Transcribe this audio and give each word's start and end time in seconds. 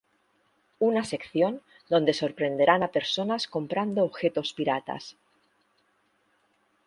una 0.79 1.03
sección 1.05 1.61
donde 1.87 2.15
sorprenderán 2.15 2.81
a 2.81 2.87
personas 2.87 3.45
comprando 3.47 4.03
objetos 4.03 4.51
piratas 4.51 5.15